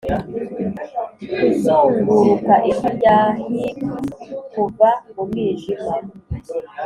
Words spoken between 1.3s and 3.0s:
kuzunguruka ijwi